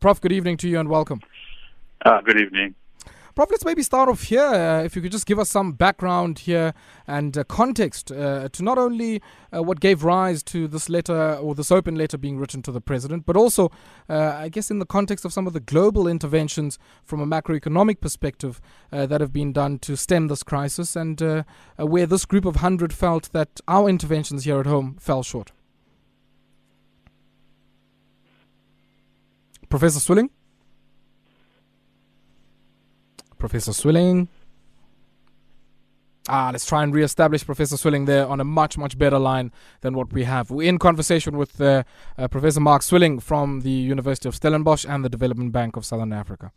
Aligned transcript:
Prof, 0.00 0.20
good 0.20 0.32
evening 0.32 0.56
to 0.58 0.68
you 0.68 0.78
and 0.78 0.88
welcome. 0.88 1.20
Uh, 2.04 2.20
good 2.20 2.40
evening. 2.40 2.76
Prof, 3.34 3.50
let's 3.50 3.64
maybe 3.64 3.82
start 3.82 4.08
off 4.08 4.22
here. 4.22 4.44
Uh, 4.44 4.82
if 4.82 4.94
you 4.94 5.02
could 5.02 5.10
just 5.10 5.26
give 5.26 5.38
us 5.38 5.48
some 5.48 5.72
background 5.72 6.40
here 6.40 6.72
and 7.06 7.36
uh, 7.36 7.44
context 7.44 8.12
uh, 8.12 8.48
to 8.50 8.62
not 8.62 8.78
only 8.78 9.20
uh, 9.54 9.62
what 9.62 9.80
gave 9.80 10.04
rise 10.04 10.42
to 10.44 10.68
this 10.68 10.88
letter 10.88 11.34
or 11.34 11.54
this 11.54 11.72
open 11.72 11.96
letter 11.96 12.16
being 12.16 12.38
written 12.38 12.62
to 12.62 12.70
the 12.70 12.80
president, 12.80 13.26
but 13.26 13.36
also, 13.36 13.72
uh, 14.08 14.34
I 14.36 14.48
guess, 14.48 14.70
in 14.70 14.78
the 14.78 14.86
context 14.86 15.24
of 15.24 15.32
some 15.32 15.48
of 15.48 15.52
the 15.52 15.60
global 15.60 16.06
interventions 16.06 16.78
from 17.04 17.20
a 17.20 17.26
macroeconomic 17.26 18.00
perspective 18.00 18.60
uh, 18.92 19.06
that 19.06 19.20
have 19.20 19.32
been 19.32 19.52
done 19.52 19.78
to 19.80 19.96
stem 19.96 20.28
this 20.28 20.44
crisis 20.44 20.94
and 20.94 21.44
where 21.76 22.06
this 22.06 22.24
group 22.24 22.44
of 22.44 22.56
100 22.56 22.92
felt 22.92 23.32
that 23.32 23.60
our 23.66 23.88
interventions 23.88 24.44
here 24.44 24.60
at 24.60 24.66
home 24.66 24.96
fell 25.00 25.22
short. 25.22 25.52
Professor 29.68 30.00
Swilling? 30.00 30.30
Professor 33.38 33.72
Swilling. 33.72 34.28
Ah, 36.30 36.50
let's 36.52 36.66
try 36.66 36.82
and 36.82 36.94
re-establish 36.94 37.44
Professor 37.44 37.76
Swilling 37.78 38.04
there 38.04 38.26
on 38.26 38.38
a 38.38 38.44
much, 38.44 38.76
much 38.76 38.98
better 38.98 39.18
line 39.18 39.50
than 39.80 39.94
what 39.94 40.12
we 40.12 40.24
have. 40.24 40.50
We're 40.50 40.68
in 40.68 40.78
conversation 40.78 41.38
with 41.38 41.58
uh, 41.60 41.84
uh, 42.18 42.28
Professor 42.28 42.60
Mark 42.60 42.82
Swilling 42.82 43.18
from 43.18 43.60
the 43.60 43.70
University 43.70 44.28
of 44.28 44.34
Stellenbosch 44.34 44.84
and 44.84 45.02
the 45.02 45.08
Development 45.08 45.52
Bank 45.52 45.76
of 45.76 45.86
Southern 45.86 46.12
Africa. 46.12 46.52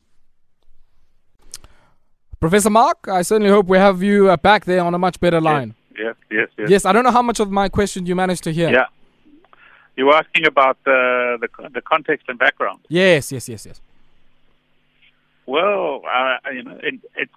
Professor 2.41 2.69
Mark, 2.69 3.07
I 3.07 3.21
certainly 3.21 3.51
hope 3.51 3.67
we 3.67 3.77
have 3.77 4.03
you 4.03 4.29
uh, 4.29 4.35
back 4.35 4.65
there 4.65 4.83
on 4.83 4.93
a 4.93 4.99
much 4.99 5.19
better 5.19 5.39
line. 5.39 5.75
Yes, 5.97 6.15
yes, 6.29 6.47
yes. 6.57 6.69
Yes, 6.69 6.85
I 6.85 6.91
don't 6.91 7.03
know 7.03 7.11
how 7.11 7.21
much 7.21 7.39
of 7.39 7.49
my 7.49 7.69
question 7.69 8.05
you 8.05 8.15
managed 8.15 8.43
to 8.45 8.51
hear. 8.51 8.71
Yeah. 8.71 8.87
You 9.95 10.05
were 10.05 10.15
asking 10.15 10.45
about 10.45 10.77
the, 10.85 11.37
the, 11.41 11.69
the 11.69 11.81
context 11.81 12.27
and 12.29 12.39
background. 12.39 12.79
Yes, 12.87 13.31
yes, 13.31 13.49
yes, 13.49 13.65
yes. 13.65 13.81
Well, 15.45 16.01
uh, 16.11 16.37
you 16.51 16.63
know, 16.63 16.79
it, 16.81 16.95
it's 17.15 17.31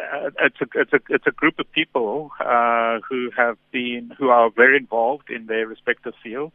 uh, 0.00 0.30
it's 0.40 0.60
a 0.60 0.66
it's 0.80 0.92
a 0.92 1.00
it's 1.08 1.26
a 1.26 1.32
group 1.32 1.58
of 1.58 1.70
people 1.72 2.30
uh, 2.40 3.00
who 3.08 3.30
have 3.36 3.58
been 3.72 4.12
who 4.16 4.28
are 4.28 4.48
very 4.48 4.76
involved 4.76 5.28
in 5.28 5.46
their 5.46 5.66
respective 5.66 6.14
fields. 6.22 6.54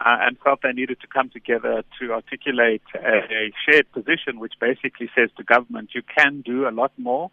Uh, 0.00 0.16
and 0.22 0.36
felt 0.40 0.60
they 0.62 0.72
needed 0.72 0.98
to 1.00 1.06
come 1.06 1.28
together 1.28 1.84
to 2.00 2.12
articulate 2.12 2.82
a, 2.94 3.18
a 3.18 3.52
shared 3.64 3.86
position, 3.92 4.40
which 4.40 4.54
basically 4.58 5.08
says 5.14 5.30
to 5.36 5.44
government, 5.44 5.90
you 5.94 6.02
can 6.02 6.40
do 6.40 6.66
a 6.66 6.72
lot 6.72 6.90
more, 6.96 7.30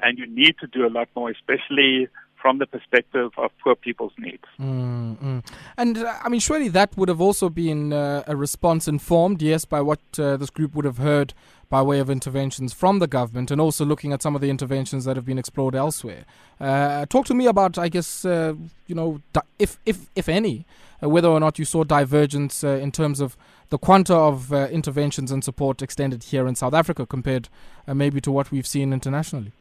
and 0.00 0.16
you 0.16 0.26
need 0.26 0.54
to 0.60 0.68
do 0.68 0.86
a 0.86 0.90
lot 0.90 1.08
more, 1.16 1.28
especially 1.30 2.08
from 2.44 2.58
the 2.58 2.66
perspective 2.66 3.30
of 3.38 3.50
poor 3.62 3.74
people's 3.74 4.12
needs. 4.18 4.44
Mm-hmm. 4.60 5.38
And 5.78 5.96
uh, 5.96 6.18
I 6.22 6.28
mean, 6.28 6.40
surely 6.40 6.68
that 6.68 6.94
would 6.94 7.08
have 7.08 7.18
also 7.18 7.48
been 7.48 7.90
uh, 7.90 8.22
a 8.26 8.36
response 8.36 8.86
informed, 8.86 9.40
yes, 9.40 9.64
by 9.64 9.80
what 9.80 10.00
uh, 10.18 10.36
this 10.36 10.50
group 10.50 10.74
would 10.74 10.84
have 10.84 10.98
heard 10.98 11.32
by 11.70 11.80
way 11.80 12.00
of 12.00 12.10
interventions 12.10 12.74
from 12.74 12.98
the 12.98 13.06
government 13.06 13.50
and 13.50 13.62
also 13.62 13.82
looking 13.86 14.12
at 14.12 14.20
some 14.20 14.34
of 14.34 14.42
the 14.42 14.50
interventions 14.50 15.06
that 15.06 15.16
have 15.16 15.24
been 15.24 15.38
explored 15.38 15.74
elsewhere. 15.74 16.26
Uh, 16.60 17.06
talk 17.06 17.24
to 17.24 17.32
me 17.32 17.46
about, 17.46 17.78
I 17.78 17.88
guess, 17.88 18.26
uh, 18.26 18.52
you 18.88 18.94
know, 18.94 19.22
if, 19.58 19.78
if, 19.86 20.10
if 20.14 20.28
any, 20.28 20.66
uh, 21.02 21.08
whether 21.08 21.28
or 21.28 21.40
not 21.40 21.58
you 21.58 21.64
saw 21.64 21.82
divergence 21.82 22.62
in 22.62 22.92
terms 22.92 23.20
of 23.20 23.38
the 23.70 23.78
quanta 23.78 24.14
of 24.14 24.52
interventions 24.52 25.32
and 25.32 25.42
support 25.42 25.80
extended 25.80 26.24
here 26.24 26.46
in 26.46 26.54
South 26.54 26.74
Africa 26.74 27.06
compared 27.06 27.48
maybe 27.86 28.20
to 28.20 28.30
what 28.30 28.50
we've 28.50 28.66
seen 28.66 28.92
internationally. 28.92 29.52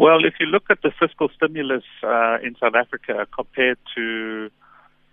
Well, 0.00 0.24
if 0.24 0.32
you 0.40 0.46
look 0.46 0.62
at 0.70 0.80
the 0.80 0.92
fiscal 0.98 1.28
stimulus 1.36 1.84
uh, 2.02 2.38
in 2.42 2.56
South 2.58 2.72
Africa 2.74 3.26
compared 3.36 3.76
to 3.94 4.48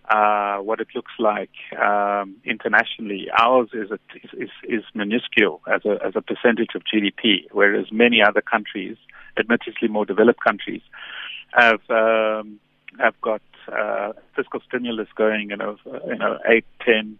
uh, 0.09 0.59
what 0.59 0.79
it 0.79 0.87
looks 0.95 1.11
like 1.19 1.49
um, 1.77 2.37
internationally, 2.45 3.27
ours 3.37 3.67
is, 3.73 3.91
a, 3.91 3.99
is, 4.41 4.49
is 4.63 4.83
minuscule 4.93 5.59
as 5.67 5.81
a, 5.83 5.97
as 6.05 6.13
a 6.15 6.21
percentage 6.21 6.69
of 6.73 6.83
GDP, 6.83 7.47
whereas 7.51 7.87
many 7.91 8.21
other 8.21 8.39
countries, 8.39 8.95
admittedly 9.37 9.89
more 9.89 10.05
developed 10.05 10.41
countries, 10.41 10.81
have 11.51 11.81
um, 11.89 12.57
have 12.97 13.19
got 13.19 13.41
uh, 13.67 14.13
fiscal 14.37 14.61
stimulus 14.69 15.09
going, 15.17 15.49
you 15.49 15.57
know, 15.57 15.75
you 16.07 16.15
know, 16.15 16.39
eight, 16.47 16.65
ten, 16.85 17.19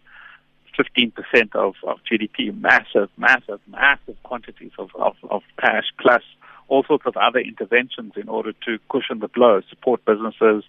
fifteen 0.78 1.12
percent 1.12 1.53
of, 1.53 1.74
of 1.86 1.97
GDP, 2.09 2.58
massive, 2.58 3.09
massive, 3.18 3.59
massive 3.68 4.16
quantities 4.24 4.72
of, 4.80 4.90
of, 4.96 5.18
of 5.30 5.41
cash 5.59 5.91
plus 6.00 6.24
all 6.67 6.83
sorts 6.83 7.05
of 7.05 7.16
other 7.17 7.39
interventions 7.39 8.13
in 8.16 8.29
order 8.29 8.53
to 8.66 8.79
cushion 8.89 9.19
the 9.19 9.28
blow, 9.28 9.61
support 9.69 10.03
businesses 10.05 10.63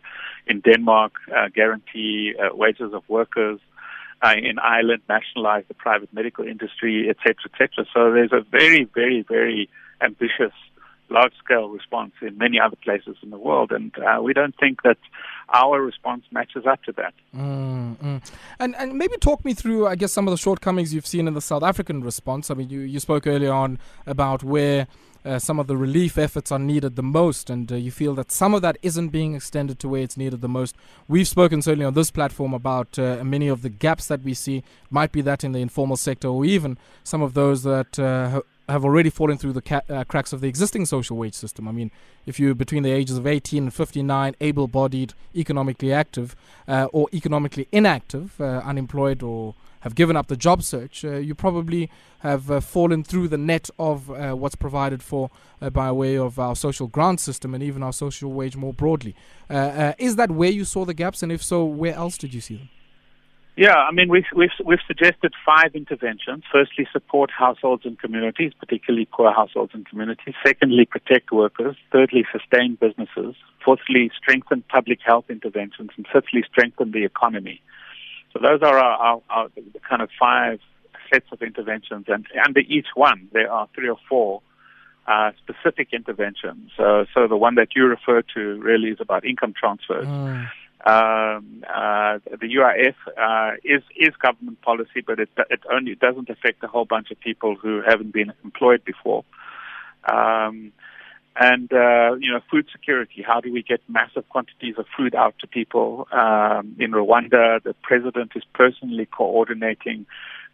in 0.47 0.60
Denmark, 0.60 1.12
uh, 1.34 1.48
guarantee 1.54 2.34
uh, 2.38 2.54
wages 2.54 2.92
of 2.92 3.03
workers. 3.09 3.60
Uh, 4.20 4.34
in 4.36 4.59
Ireland, 4.59 5.03
nationalize 5.09 5.64
the 5.69 5.75
private 5.75 6.12
medical 6.12 6.44
industry, 6.44 7.09
etc., 7.09 7.36
etc. 7.53 7.86
So 7.94 8.12
there's 8.12 8.32
a 8.32 8.41
very, 8.50 8.82
very, 8.82 9.22
very 9.22 9.69
ambitious 10.00 10.53
large 11.10 11.32
scale 11.42 11.69
response 11.69 12.12
in 12.20 12.36
many 12.36 12.60
other 12.60 12.76
places 12.76 13.16
in 13.22 13.30
the 13.30 13.38
world. 13.38 13.72
And 13.72 13.92
uh, 13.98 14.20
we 14.22 14.32
don't 14.32 14.54
think 14.59 14.82
that 14.82 14.98
our 15.53 15.80
response 15.80 16.25
matches 16.30 16.65
up 16.66 16.82
to 16.84 16.92
that. 16.92 17.15
Mm-hmm. 17.34 18.19
And, 18.59 18.76
and 18.76 18.94
maybe 18.94 19.16
talk 19.19 19.44
me 19.44 19.54
through, 19.54 19.86
I 19.86 19.97
guess, 19.97 20.12
some 20.12 20.26
of 20.26 20.32
the 20.32 20.36
shortcomings 20.36 20.92
you've 20.92 21.06
seen 21.06 21.26
in 21.26 21.34
the 21.34 21.41
South 21.41 21.62
African 21.62 22.03
response. 22.03 22.50
I 22.50 22.54
mean, 22.54 22.69
you, 22.69 22.80
you 22.80 23.00
spoke 23.00 23.26
earlier 23.26 23.53
on 23.53 23.78
about 24.06 24.42
where 24.42 24.86
uh, 25.28 25.39
some 25.39 25.61
of 25.61 25.66
the 25.66 25.77
relief 25.77 26.16
efforts 26.16 26.50
are 26.50 26.59
needed 26.59 26.97
the 26.97 27.03
most, 27.03 27.50
and 27.50 27.71
uh, 27.71 27.75
you 27.77 27.91
feel 27.91 28.15
that 28.15 28.33
some 28.33 28.55
of 28.55 28.62
that 28.62 28.78
isn't 28.83 29.11
being 29.11 29.34
extended 29.34 29.78
to 29.78 29.89
where 29.89 30.03
it's 30.03 30.16
needed 30.16 30.41
the 30.41 30.49
most. 30.49 30.75
We've 31.06 31.28
spoken 31.28 31.61
certainly 31.61 31.84
on 31.84 31.94
this 31.94 32.11
platform 32.11 32.55
about 32.55 32.99
uh, 32.99 33.22
many 33.22 33.49
of 33.49 33.62
the 33.62 33.69
gaps 33.69 34.06
that 34.06 34.22
we 34.22 34.33
see, 34.33 34.65
might 34.91 35.12
be 35.12 35.21
that 35.21 35.44
in 35.44 35.53
the 35.53 35.59
informal 35.59 35.99
sector, 35.99 36.28
or 36.28 36.44
even 36.44 36.78
some 37.05 37.21
of 37.21 37.34
those 37.34 37.62
that 37.65 37.99
uh, 37.99 38.41
have 38.69 38.84
already 38.84 39.11
fallen 39.11 39.37
through 39.37 39.53
the 39.53 39.62
ca- 39.62 39.83
uh, 39.91 40.05
cracks 40.05 40.33
of 40.33 40.41
the 40.41 40.49
existing 40.49 40.87
social 40.87 41.16
wage 41.16 41.34
system. 41.34 41.69
I 41.69 41.72
mean, 41.72 41.91
if 42.25 42.41
you're 42.41 42.55
between 42.55 42.83
the 42.83 42.93
ages 42.93 43.19
of 43.19 43.27
18 43.27 43.65
and 43.65 43.75
59, 43.75 44.34
able 44.41 44.66
bodied, 44.66 45.12
economically 45.37 45.93
active, 45.93 46.34
uh, 46.66 46.89
or 46.93 47.09
economically 47.12 47.69
inactive, 47.71 48.41
unemployed, 48.41 49.22
or 49.22 49.55
have 49.81 49.94
given 49.94 50.16
up 50.16 50.27
the 50.27 50.37
job 50.37 50.62
search, 50.62 51.05
uh, 51.05 51.16
you 51.16 51.34
probably 51.34 51.91
have 52.21 52.50
uh, 52.50 52.61
fallen 52.61 53.05
through 53.05 53.28
the 53.28 53.39
net 53.39 53.71
of 53.78 54.11
uh, 54.11 54.33
what's 54.33 54.56
provided 54.56 55.03
for 55.03 55.31
uh, 55.61 55.71
by 55.71 55.91
way 55.93 56.16
of 56.16 56.39
our 56.39 56.56
social 56.56 56.87
grant 56.87 57.21
system 57.21 57.55
and 57.55 57.62
even 57.62 57.83
our 57.83 57.93
social 57.93 58.33
wage 58.33 58.56
more 58.56 58.72
broadly. 58.72 59.15
Uh, 59.49 59.55
uh, 59.55 59.93
is 59.99 60.16
that 60.16 60.31
where 60.31 60.50
you 60.50 60.65
saw 60.65 60.84
the 60.84 60.94
gaps, 60.94 61.22
and 61.22 61.31
if 61.31 61.43
so, 61.43 61.65
where 61.65 61.94
else 61.94 62.19
did 62.19 62.34
you 62.34 62.41
see 62.41 62.56
them? 62.56 62.69
Yeah, 63.59 63.75
I 63.75 63.91
mean, 63.91 64.09
we've, 64.09 64.22
we've, 64.37 64.50
we've 64.65 64.78
suggested 64.87 65.34
five 65.44 65.75
interventions. 65.75 66.45
Firstly, 66.53 66.87
support 66.93 67.33
households 67.37 67.84
and 67.84 67.99
communities, 67.99 68.53
particularly 68.56 69.09
poor 69.10 69.33
households 69.33 69.72
and 69.75 69.84
communities. 69.84 70.34
Secondly, 70.47 70.84
protect 70.84 71.33
workers. 71.33 71.75
Thirdly, 71.91 72.25
sustain 72.31 72.78
businesses. 72.81 73.34
Fourthly, 73.65 74.12
strengthen 74.16 74.62
public 74.69 75.00
health 75.05 75.25
interventions. 75.28 75.91
And 75.97 76.06
fifthly, 76.06 76.45
strengthen 76.49 76.93
the 76.93 77.05
economy. 77.05 77.60
So 78.38 78.47
those 78.47 78.62
are 78.62 78.78
our, 78.78 78.99
our, 78.99 79.22
our 79.31 79.49
kind 79.88 80.03
of 80.03 80.10
five 80.19 80.60
sets 81.12 81.26
of 81.32 81.43
interventions, 81.43 82.04
and 82.09 82.26
under 82.44 82.60
each 82.60 82.88
one 82.94 83.28
there 83.32 83.50
are 83.50 83.69
three 83.75 83.88
or 83.88 83.99
four 84.09 84.43
uh, 85.06 85.32
specific 85.38 85.88
interventions. 85.93 86.71
So, 86.77 87.06
so 87.15 87.27
the 87.27 87.37
one 87.37 87.54
that 87.56 87.69
you 87.75 87.87
refer 87.87 88.22
to 88.34 88.60
really 88.60 88.91
is 88.91 88.98
about 89.00 89.25
income 89.25 89.54
transfers. 89.59 90.06
Mm. 90.06 90.50
Um, 90.87 91.65
uh, 91.69 92.19
the 92.31 92.47
UIF 92.47 92.94
uh, 93.19 93.56
is 93.65 93.82
is 93.97 94.15
government 94.22 94.62
policy, 94.62 95.03
but 95.04 95.19
it 95.19 95.28
it 95.50 95.60
only 95.72 95.97
doesn't 95.97 96.31
affect 96.31 96.62
a 96.62 96.69
whole 96.69 96.84
bunch 96.84 97.10
of 97.10 97.19
people 97.19 97.56
who 97.56 97.82
haven't 97.87 98.12
been 98.12 98.32
employed 98.44 98.84
before. 98.84 99.25
Um, 100.10 100.72
and 101.38 101.72
uh, 101.72 102.16
you 102.19 102.32
know 102.32 102.41
food 102.50 102.66
security. 102.72 103.22
How 103.26 103.41
do 103.41 103.53
we 103.53 103.62
get 103.62 103.81
massive 103.88 104.28
quantities 104.28 104.75
of 104.76 104.87
food 104.97 105.15
out 105.15 105.34
to 105.41 105.47
people? 105.47 106.09
Um, 106.12 106.76
in 106.78 106.91
Rwanda, 106.91 107.62
the 107.62 107.75
president 107.82 108.32
is 108.34 108.43
personally 108.54 109.06
coordinating 109.06 110.06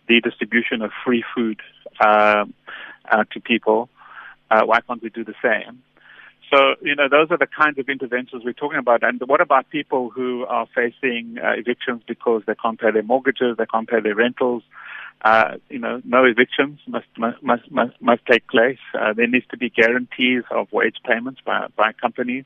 the 0.09 0.21
distribution 0.21 0.83
of 0.83 0.91
free 1.05 1.25
food 1.35 1.61
um, 2.05 2.53
uh, 3.11 3.25
to 3.33 3.41
people. 3.41 3.89
Uh, 4.51 4.63
why 4.65 4.81
can't 4.83 5.03
we 5.03 5.09
do 5.09 5.25
the 5.25 5.35
same? 5.43 5.83
So, 6.53 6.75
you 6.83 6.95
know, 6.95 7.09
those 7.11 7.29
are 7.31 7.39
the 7.39 7.47
kinds 7.47 7.79
of 7.79 7.89
interventions 7.89 8.45
we're 8.45 8.53
talking 8.53 8.79
about. 8.79 9.03
And 9.03 9.21
what 9.27 9.41
about 9.41 9.71
people 9.71 10.11
who 10.11 10.45
are 10.45 10.67
facing 10.75 11.39
uh, 11.43 11.53
evictions 11.53 12.03
because 12.07 12.43
they 12.47 12.55
can't 12.55 12.79
pay 12.79 12.91
their 12.91 13.03
mortgages, 13.03 13.57
they 13.57 13.67
can't 13.67 13.89
pay 13.89 14.01
their 14.01 14.15
rentals? 14.15 14.63
Uh, 15.25 15.57
you 15.71 15.79
know, 15.79 16.03
no 16.05 16.25
evictions 16.27 16.79
must 16.87 17.07
must 17.17 17.43
must 17.43 18.01
must 18.01 18.27
take 18.27 18.47
place. 18.47 18.79
Uh, 18.93 19.15
there 19.15 19.27
needs 19.27 19.47
to 19.51 19.57
be 19.57 19.71
guarantees 19.71 20.43
of 20.51 20.71
wage 20.71 20.97
payments 21.09 21.41
by 21.45 21.67
by 21.77 21.93
companies. 21.93 22.45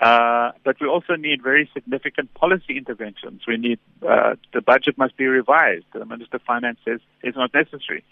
Uh, 0.00 0.52
but 0.64 0.76
we 0.80 0.88
also 0.88 1.16
need 1.16 1.42
very 1.42 1.68
significant 1.74 2.32
policy 2.32 2.78
interventions. 2.78 3.42
We 3.46 3.58
need 3.58 3.78
uh, 4.08 4.36
the 4.54 4.62
budget 4.62 4.96
must 4.96 5.18
be 5.18 5.26
revised. 5.26 5.84
The 5.92 6.06
Minister 6.06 6.36
of 6.36 6.42
Finance 6.42 6.78
says 6.82 7.00
it's 7.22 7.36
not 7.36 7.52
necessary. 7.52 8.02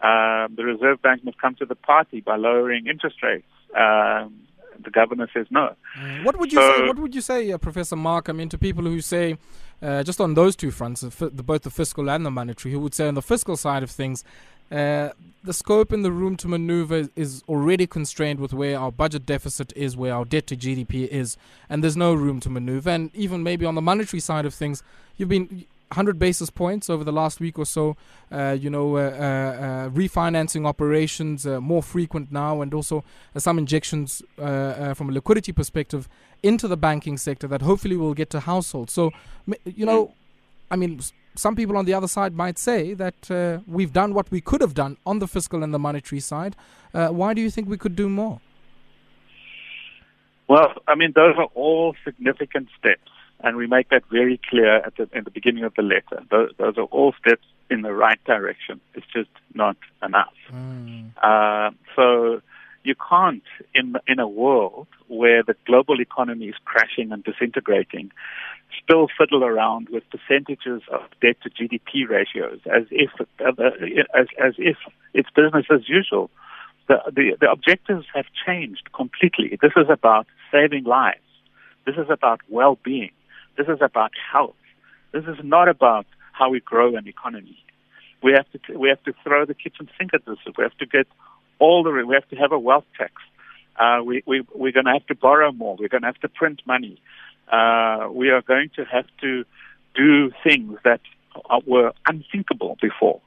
Um, 0.00 0.54
the 0.54 0.64
Reserve 0.64 1.02
Bank 1.02 1.24
must 1.24 1.40
come 1.40 1.56
to 1.56 1.66
the 1.66 1.74
party 1.74 2.20
by 2.20 2.36
lowering 2.36 2.86
interest 2.86 3.16
rates. 3.20 3.50
Um, 3.76 4.42
the 4.84 4.90
governor 4.90 5.28
says 5.34 5.46
no. 5.50 5.74
What 6.22 6.38
would 6.38 6.52
you 6.52 6.58
so, 6.60 6.76
say? 6.76 6.86
What 6.86 6.98
would 6.98 7.14
you 7.14 7.20
say, 7.20 7.52
uh, 7.52 7.58
Professor 7.58 7.96
Mark? 7.96 8.28
I 8.28 8.32
mean, 8.32 8.48
to 8.50 8.58
people 8.58 8.84
who 8.84 9.00
say, 9.00 9.38
uh, 9.82 10.02
just 10.02 10.20
on 10.20 10.34
those 10.34 10.56
two 10.56 10.70
fronts, 10.70 11.00
the, 11.00 11.30
both 11.30 11.62
the 11.62 11.70
fiscal 11.70 12.10
and 12.10 12.24
the 12.24 12.30
monetary, 12.30 12.72
who 12.72 12.80
would 12.80 12.94
say 12.94 13.08
on 13.08 13.14
the 13.14 13.22
fiscal 13.22 13.56
side 13.56 13.82
of 13.82 13.90
things, 13.90 14.24
uh, 14.70 15.10
the 15.44 15.52
scope 15.52 15.92
and 15.92 16.04
the 16.04 16.12
room 16.12 16.36
to 16.36 16.48
maneuver 16.48 17.08
is 17.16 17.42
already 17.48 17.86
constrained 17.86 18.38
with 18.38 18.52
where 18.52 18.78
our 18.78 18.92
budget 18.92 19.24
deficit 19.24 19.72
is, 19.74 19.96
where 19.96 20.12
our 20.12 20.24
debt 20.24 20.46
to 20.48 20.56
GDP 20.56 21.08
is, 21.08 21.36
and 21.68 21.82
there's 21.82 21.96
no 21.96 22.12
room 22.12 22.40
to 22.40 22.50
maneuver. 22.50 22.90
And 22.90 23.14
even 23.14 23.42
maybe 23.42 23.64
on 23.64 23.74
the 23.74 23.80
monetary 23.80 24.20
side 24.20 24.44
of 24.44 24.52
things, 24.52 24.82
you've 25.16 25.30
been 25.30 25.64
100 25.90 26.18
basis 26.18 26.50
points 26.50 26.90
over 26.90 27.02
the 27.02 27.12
last 27.12 27.40
week 27.40 27.58
or 27.58 27.64
so. 27.64 27.96
Uh, 28.30 28.56
you 28.58 28.68
know, 28.68 28.96
uh, 28.96 29.00
uh, 29.00 29.02
uh 29.02 29.88
refinancing 29.90 30.66
operations 30.66 31.46
uh, 31.46 31.60
more 31.60 31.82
frequent 31.82 32.30
now, 32.30 32.60
and 32.60 32.74
also 32.74 33.02
uh, 33.34 33.38
some 33.38 33.58
injections 33.58 34.22
from 34.36 35.08
a 35.08 35.12
liquidity 35.12 35.52
perspective 35.52 36.08
into 36.42 36.68
the 36.68 36.76
banking 36.76 37.16
sector 37.16 37.48
that 37.48 37.62
hopefully 37.62 37.96
will 37.96 38.14
get 38.14 38.30
to 38.30 38.40
households. 38.40 38.92
So, 38.92 39.10
you 39.64 39.86
know, 39.86 40.12
I 40.70 40.76
mean, 40.76 41.00
some 41.34 41.56
people 41.56 41.76
on 41.76 41.84
the 41.86 41.94
other 41.94 42.08
side 42.08 42.34
might 42.34 42.58
say 42.58 42.94
that 42.94 43.62
we've 43.66 43.92
done 43.92 44.12
what 44.12 44.30
we 44.30 44.40
could 44.40 44.60
have 44.60 44.74
done 44.74 44.98
on 45.06 45.18
the 45.18 45.26
fiscal 45.26 45.62
and 45.62 45.72
the 45.72 45.78
monetary 45.78 46.20
side. 46.20 46.54
why 46.92 47.34
do 47.34 47.40
you 47.40 47.50
think 47.50 47.68
we 47.68 47.78
could 47.78 47.96
do 47.96 48.08
more? 48.08 48.40
Well, 50.48 50.72
I 50.86 50.94
mean, 50.94 51.12
those 51.14 51.34
are 51.36 51.48
all 51.54 51.94
significant 52.04 52.68
steps 52.78 53.10
and 53.40 53.56
we 53.56 53.66
make 53.66 53.88
that 53.90 54.02
very 54.10 54.40
clear 54.48 54.76
at 54.76 54.96
the, 54.96 55.08
in 55.12 55.24
the 55.24 55.30
beginning 55.30 55.64
of 55.64 55.74
the 55.74 55.82
letter. 55.82 56.22
Those, 56.30 56.50
those, 56.58 56.76
are 56.76 56.84
all 56.84 57.14
steps 57.24 57.46
in 57.70 57.82
the 57.82 57.92
right 57.92 58.22
direction. 58.24 58.80
It's 58.94 59.06
just 59.12 59.30
not 59.54 59.76
enough. 60.02 60.34
Mm. 60.52 61.10
Uh, 61.22 61.70
so 61.94 62.40
you 62.84 62.94
can't, 63.08 63.42
in 63.74 63.94
in 64.06 64.18
a 64.18 64.28
world 64.28 64.88
where 65.08 65.42
the 65.42 65.54
global 65.66 66.00
economy 66.00 66.46
is 66.46 66.54
crashing 66.64 67.12
and 67.12 67.22
disintegrating, 67.22 68.10
still 68.82 69.08
fiddle 69.18 69.44
around 69.44 69.88
with 69.90 70.02
percentages 70.10 70.82
of 70.90 71.02
debt 71.20 71.36
to 71.42 71.50
GDP 71.50 72.08
ratios 72.08 72.60
as 72.66 72.84
if 72.90 73.10
uh, 73.20 73.52
as 74.14 74.26
as 74.42 74.54
if 74.58 74.76
it's 75.14 75.30
business 75.30 75.66
as 75.70 75.88
usual. 75.88 76.30
The, 76.88 76.96
the 77.06 77.36
the 77.40 77.50
objectives 77.50 78.06
have 78.14 78.26
changed 78.46 78.88
completely. 78.94 79.58
This 79.60 79.72
is 79.76 79.88
about 79.90 80.26
saving 80.50 80.84
lives. 80.84 81.20
This 81.84 81.96
is 81.96 82.10
about 82.10 82.40
well-being. 82.48 83.12
This 83.58 83.66
is 83.68 83.78
about 83.82 84.12
health. 84.32 84.54
This 85.12 85.24
is 85.24 85.36
not 85.42 85.68
about 85.68 86.06
how 86.32 86.48
we 86.48 86.60
grow 86.60 86.94
an 86.96 87.08
economy. 87.08 87.58
We 88.22 88.32
have 88.32 88.46
to 88.52 88.78
we 88.78 88.88
have 88.88 89.02
to 89.04 89.12
throw 89.24 89.44
the 89.44 89.54
kitchen 89.54 89.88
sink 89.98 90.14
at 90.14 90.24
this. 90.24 90.38
We 90.56 90.62
have 90.62 90.78
to 90.78 90.86
get 90.86 91.06
all 91.58 91.82
the 91.82 91.90
we 91.90 92.14
have 92.14 92.28
to 92.30 92.36
have 92.36 92.52
a 92.52 92.58
wealth 92.58 92.86
tax. 92.96 93.12
Uh, 93.78 94.02
we 94.04 94.22
we 94.26 94.46
we're 94.54 94.72
going 94.72 94.86
to 94.86 94.92
have 94.92 95.06
to 95.06 95.14
borrow 95.14 95.50
more. 95.52 95.76
We're 95.76 95.88
going 95.88 96.02
to 96.02 96.06
have 96.06 96.20
to 96.20 96.28
print 96.28 96.62
money. 96.66 97.00
Uh, 97.50 98.08
we 98.12 98.30
are 98.30 98.42
going 98.42 98.70
to 98.76 98.84
have 98.84 99.06
to 99.22 99.44
do 99.94 100.30
things 100.44 100.78
that 100.84 101.00
were 101.66 101.92
unthinkable 102.06 102.76
before 102.80 103.20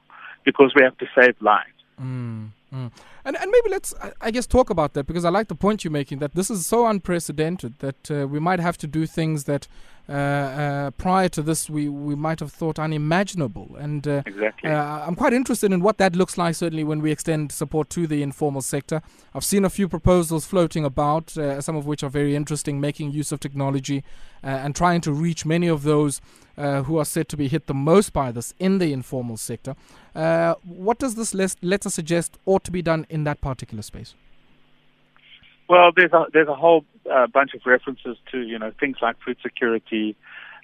because 0.44 0.72
we 0.74 0.82
have 0.82 0.96
to 0.98 1.06
save 1.14 1.36
lives. 1.40 1.68
Mm, 2.00 2.50
mm. 2.72 2.90
And 3.24 3.36
and 3.36 3.50
maybe 3.50 3.68
let's 3.70 3.94
I 4.20 4.30
guess 4.30 4.46
talk 4.46 4.70
about 4.70 4.94
that 4.94 5.06
because 5.06 5.24
I 5.24 5.30
like 5.30 5.48
the 5.48 5.54
point 5.54 5.84
you're 5.84 5.90
making 5.90 6.18
that 6.18 6.34
this 6.34 6.50
is 6.50 6.66
so 6.66 6.86
unprecedented 6.86 7.78
that 7.78 8.10
uh, 8.10 8.26
we 8.26 8.40
might 8.40 8.60
have 8.60 8.78
to 8.78 8.86
do 8.86 9.06
things 9.06 9.44
that 9.44 9.68
prior 10.06 11.28
to 11.28 11.42
this 11.42 11.70
we, 11.70 11.88
we 11.88 12.14
might 12.14 12.40
have 12.40 12.52
thought 12.52 12.78
unimaginable. 12.78 13.76
And 13.78 14.06
uh, 14.06 14.22
exactly. 14.26 14.70
I'm 14.70 15.14
quite 15.14 15.32
interested 15.32 15.72
in 15.72 15.80
what 15.80 15.98
that 15.98 16.16
looks 16.16 16.36
like. 16.36 16.54
Certainly 16.54 16.84
when 16.84 17.00
we 17.00 17.10
extend 17.10 17.52
support 17.52 17.90
to 17.90 18.06
the 18.06 18.22
informal 18.22 18.62
sector, 18.62 19.02
I've 19.34 19.44
seen 19.44 19.64
a 19.64 19.70
few 19.70 19.88
proposals 19.88 20.44
floating 20.46 20.84
about, 20.84 21.30
some 21.30 21.76
of 21.76 21.86
which 21.86 22.02
are 22.02 22.10
very 22.10 22.36
interesting, 22.36 22.80
making 22.80 23.12
use 23.12 23.32
of 23.32 23.40
technology 23.40 24.04
and 24.42 24.74
trying 24.74 25.00
to 25.02 25.12
reach 25.12 25.46
many 25.46 25.68
of 25.68 25.84
those 25.84 26.20
uh, 26.56 26.82
who 26.82 26.98
are 26.98 27.04
said 27.04 27.28
to 27.30 27.36
be 27.36 27.48
hit 27.48 27.66
the 27.66 27.74
most 27.74 28.12
by 28.12 28.30
this 28.30 28.54
in 28.58 28.78
the 28.78 28.92
informal 28.92 29.36
sector. 29.36 29.74
Uh, 30.14 30.54
what 30.64 30.98
does 30.98 31.14
this 31.14 31.34
letter 31.62 31.88
suggest 31.88 32.36
ought 32.44 32.62
to 32.64 32.70
be 32.70 32.82
done 32.82 33.06
in 33.08 33.24
that 33.24 33.40
particular 33.40 33.82
space? 33.82 34.14
Well, 35.68 35.90
there's 35.96 36.12
a 36.12 36.26
there's 36.32 36.48
a 36.48 36.54
whole 36.54 36.84
uh, 37.10 37.26
bunch 37.26 37.54
of 37.54 37.62
references 37.66 38.16
to 38.30 38.40
you 38.40 38.58
know 38.58 38.72
things 38.78 38.96
like 39.00 39.16
food 39.24 39.36
security, 39.42 40.16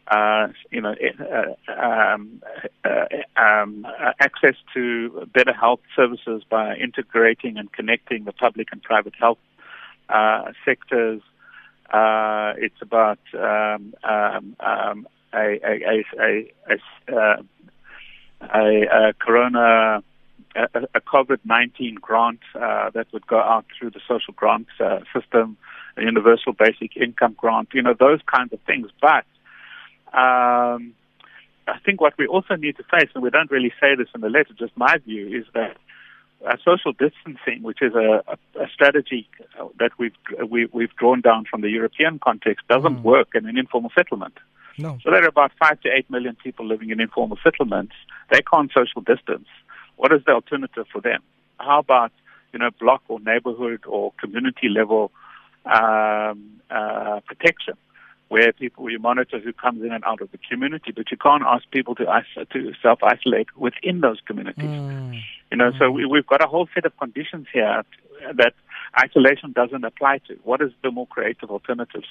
uh, 0.09 0.49
you 0.71 0.81
know, 0.81 0.95
uh, 1.21 1.73
um, 1.73 2.43
uh, 2.85 3.07
um, 3.37 3.87
access 4.21 4.55
to 4.75 5.29
better 5.33 5.53
health 5.53 5.81
services 5.95 6.43
by 6.49 6.77
integrating 6.77 7.59
and 7.59 7.73
connecting 7.73 8.25
the 8.25 8.33
public 8.33 8.69
and 8.73 8.83
private 8.83 9.15
health 9.19 9.39
uh, 10.09 10.53
sectors. 10.65 11.21
Uh, 11.93 12.53
it's 12.59 12.81
about 12.83 13.19
um, 13.35 13.95
um, 14.05 14.57
um 14.61 15.09
a, 15.35 15.61
a, 15.63 16.05
a, 16.19 16.53
a, 17.09 17.45
a, 18.41 19.09
a 19.09 19.13
corona 19.19 20.03
a, 20.57 20.69
a 20.95 21.01
COVID-19 21.01 21.97
grant 22.01 22.41
uh, 22.55 22.91
that 22.91 23.07
would 23.13 23.27
go 23.27 23.39
out 23.39 23.67
through 23.79 23.91
the 23.91 24.01
social 24.07 24.35
grant 24.35 24.67
uh, 24.81 25.01
system, 25.15 25.57
a 25.99 26.03
universal 26.03 26.53
basic 26.53 26.97
income 26.97 27.35
grant, 27.37 27.69
you 27.73 27.83
know, 27.83 27.95
those 27.99 28.21
kinds 28.33 28.53
of 28.53 28.61
things. 28.61 28.89
But 29.01 29.25
um, 30.17 30.95
I 31.67 31.79
think 31.85 32.01
what 32.01 32.15
we 32.19 32.27
also 32.27 32.55
need 32.55 32.77
to 32.77 32.85
face, 32.85 33.11
and 33.15 33.23
we 33.23 33.31
don't 33.31 33.51
really 33.51 33.73
say 33.81 33.95
this 33.97 34.09
in 34.15 34.21
the 34.21 34.31
letter, 34.31 34.55
just 34.59 34.77
my 34.77 34.97
view, 35.05 35.27
is 35.39 35.45
that 35.55 35.77
uh, 36.47 36.57
social 36.65 36.93
distancing, 36.93 37.63
which 37.63 37.83
is 37.83 37.95
a, 37.95 38.23
a, 38.27 38.63
a 38.63 38.69
strategy 38.73 39.29
that 39.79 39.91
we've 39.99 40.15
we, 40.49 40.63
have 40.63 40.73
we 40.73 40.85
have 40.85 40.97
drawn 40.97 41.21
down 41.21 41.45
from 41.51 41.61
the 41.63 41.69
European 41.69 42.19
context, 42.19 42.67
doesn't 42.69 42.99
mm. 42.99 43.03
work 43.03 43.29
in 43.35 43.47
an 43.47 43.59
informal 43.59 43.91
settlement. 43.97 44.35
No. 44.79 44.99
So 45.03 45.11
there 45.11 45.25
are 45.25 45.29
about 45.29 45.51
five 45.59 45.81
to 45.81 45.89
eight 45.91 46.09
million 46.09 46.37
people 46.37 46.65
living 46.65 46.91
in 46.91 47.01
informal 47.01 47.39
settlements. 47.43 47.95
They 48.31 48.41
can't 48.43 48.71
social 48.73 49.03
distance. 49.03 49.49
What 49.97 50.13
is 50.13 50.21
the 50.25 50.33
alternative 50.33 50.87
for 50.93 51.01
them? 51.01 51.21
How 51.59 51.81
about 51.81 52.13
you 52.53 52.61
know 52.61 52.71
block 52.79 53.03
or 53.09 53.19
neighborhood 53.21 53.81
or 53.87 54.13
community 54.21 54.69
level 54.69 55.11
um, 55.69 56.61
uh, 56.71 57.21
protection, 57.27 57.75
where 58.29 58.53
people 58.53 58.91
you 58.91 58.99
monitor 58.99 59.39
who 59.39 59.53
comes 59.53 59.83
in 59.83 59.93
and 59.93 60.05
out 60.05 60.21
of 60.21 60.31
the 60.33 60.39
community, 60.39 60.93
but 60.95 61.11
you 61.11 61.17
can't 61.17 61.43
ask 61.47 61.65
people 61.71 61.95
to 61.97 62.05
to 62.53 62.73
self 62.83 63.03
isolate 63.03 63.49
within 63.57 64.01
those 64.01 64.21
communities. 64.27 64.65
Mm. 64.65 65.21
You 65.51 65.57
know, 65.57 65.71
mm. 65.71 65.79
so 65.79 65.91
we, 65.91 66.05
we've 66.05 66.27
got 66.27 66.43
a 66.43 66.47
whole 66.47 66.69
set 66.75 66.85
of 66.85 66.97
conditions 66.99 67.47
here 67.53 67.83
that 68.35 68.55
isolation 68.97 69.53
doesn't 69.53 69.85
apply 69.85 70.19
to. 70.29 70.35
What 70.45 70.61
is 70.63 70.71
the 70.83 70.91
more 70.91 71.07
creative 71.07 71.51
alternatives? 71.51 72.07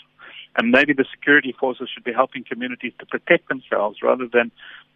And 0.55 0.71
maybe 0.71 0.93
the 0.93 1.05
security 1.11 1.55
forces 1.57 1.89
should 1.93 2.03
be 2.03 2.13
helping 2.13 2.43
communities 2.43 2.93
to 2.99 3.05
protect 3.05 3.47
themselves 3.47 3.99
rather 4.01 4.27
than 4.27 4.51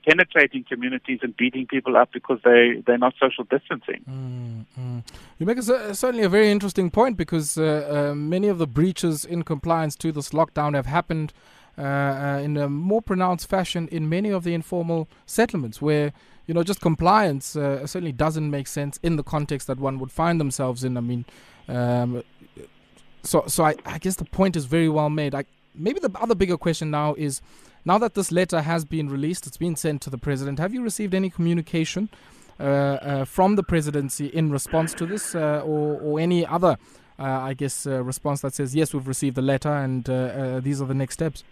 penetrating 0.07 0.63
communities 0.63 1.19
and 1.21 1.35
beating 1.37 1.67
people 1.67 1.95
up 1.95 2.09
because 2.11 2.39
they, 2.43 2.83
they're 2.85 2.97
not 2.97 3.13
social 3.19 3.43
distancing. 3.43 4.01
Mm-hmm. 4.09 4.99
You 5.37 5.45
make 5.45 5.57
a, 5.57 5.93
certainly 5.93 6.23
a 6.23 6.29
very 6.29 6.49
interesting 6.49 6.89
point 6.89 7.17
because 7.17 7.57
uh, 7.57 8.09
uh, 8.11 8.15
many 8.15 8.47
of 8.47 8.57
the 8.57 8.67
breaches 8.67 9.23
in 9.25 9.43
compliance 9.43 9.95
to 9.97 10.11
this 10.11 10.29
lockdown 10.29 10.73
have 10.73 10.87
happened 10.87 11.33
in 11.77 12.57
a 12.57 12.69
more 12.69 13.01
pronounced 13.01 13.49
fashion 13.49 13.87
in 13.91 14.09
many 14.09 14.29
of 14.29 14.43
the 14.43 14.53
informal 14.53 15.07
settlements 15.25 15.81
where 15.81 16.13
you 16.47 16.53
know 16.53 16.63
just 16.63 16.81
compliance 16.81 17.55
uh, 17.55 17.85
certainly 17.87 18.11
doesn't 18.11 18.49
make 18.49 18.67
sense 18.67 18.99
in 19.03 19.15
the 19.15 19.23
context 19.23 19.67
that 19.67 19.79
one 19.79 19.99
would 19.99 20.11
find 20.11 20.39
themselves 20.39 20.83
in. 20.83 20.97
I 20.97 21.01
mean, 21.01 21.25
um, 21.67 22.23
so 23.23 23.43
so 23.47 23.63
I, 23.63 23.75
I 23.85 23.97
guess 23.97 24.15
the 24.15 24.25
point 24.25 24.55
is 24.55 24.65
very 24.65 24.89
well 24.89 25.09
made. 25.09 25.33
I, 25.33 25.45
maybe 25.75 25.99
the 25.99 26.11
other 26.19 26.35
bigger 26.35 26.57
question 26.57 26.91
now 26.91 27.15
is 27.15 27.41
now 27.85 27.97
that 27.97 28.13
this 28.13 28.31
letter 28.31 28.61
has 28.61 28.85
been 28.85 29.09
released, 29.09 29.47
it's 29.47 29.57
been 29.57 29.75
sent 29.75 30.01
to 30.03 30.09
the 30.09 30.17
president. 30.17 30.59
Have 30.59 30.73
you 30.73 30.83
received 30.83 31.13
any 31.13 31.29
communication 31.29 32.09
uh, 32.59 32.63
uh, 32.63 33.25
from 33.25 33.55
the 33.55 33.63
presidency 33.63 34.27
in 34.27 34.51
response 34.51 34.93
to 34.93 35.05
this, 35.05 35.33
uh, 35.33 35.61
or, 35.65 35.99
or 35.99 36.19
any 36.19 36.45
other, 36.45 36.77
uh, 37.17 37.23
I 37.23 37.53
guess, 37.55 37.87
uh, 37.87 38.03
response 38.03 38.41
that 38.41 38.53
says 38.53 38.75
yes, 38.75 38.93
we've 38.93 39.07
received 39.07 39.35
the 39.35 39.41
letter 39.41 39.73
and 39.73 40.07
uh, 40.07 40.59
these 40.59 40.79
are 40.79 40.85
the 40.85 40.93
next 40.93 41.15
steps? 41.15 41.43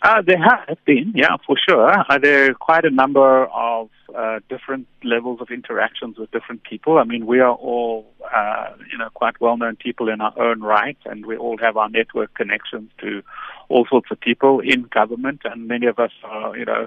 Uh, 0.00 0.22
there 0.24 0.38
have 0.38 0.78
been, 0.84 1.12
yeah, 1.14 1.36
for 1.44 1.56
sure. 1.68 1.90
Uh, 1.90 2.18
there 2.18 2.50
are 2.50 2.54
quite 2.54 2.84
a 2.84 2.90
number 2.90 3.46
of 3.46 3.90
uh, 4.14 4.38
different 4.48 4.86
levels 5.02 5.40
of 5.40 5.48
interactions 5.50 6.16
with 6.16 6.30
different 6.30 6.62
people. 6.62 6.98
I 6.98 7.04
mean, 7.04 7.26
we 7.26 7.40
are 7.40 7.54
all, 7.54 8.06
uh, 8.32 8.74
you 8.90 8.96
know, 8.96 9.08
quite 9.12 9.40
well-known 9.40 9.74
people 9.74 10.08
in 10.08 10.20
our 10.20 10.32
own 10.40 10.60
right, 10.60 10.96
and 11.04 11.26
we 11.26 11.36
all 11.36 11.58
have 11.58 11.76
our 11.76 11.88
network 11.88 12.32
connections 12.34 12.90
to 13.00 13.22
all 13.68 13.86
sorts 13.90 14.08
of 14.12 14.20
people 14.20 14.60
in 14.60 14.82
government, 14.82 15.40
and 15.44 15.66
many 15.66 15.86
of 15.86 15.98
us 15.98 16.12
are, 16.22 16.56
you 16.56 16.64
know, 16.64 16.86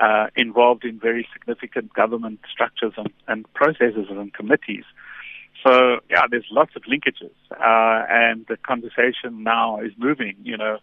uh, 0.00 0.28
involved 0.34 0.84
in 0.84 0.98
very 0.98 1.28
significant 1.34 1.92
government 1.92 2.40
structures 2.50 2.94
and, 2.96 3.12
and 3.26 3.52
processes 3.52 4.06
and 4.08 4.32
committees. 4.32 4.84
So, 5.66 5.98
yeah, 6.08 6.22
there's 6.30 6.46
lots 6.50 6.74
of 6.76 6.82
linkages, 6.84 7.34
uh, 7.50 8.06
and 8.08 8.46
the 8.48 8.56
conversation 8.56 9.42
now 9.42 9.80
is 9.80 9.92
moving, 9.98 10.36
you 10.42 10.56
know 10.56 10.78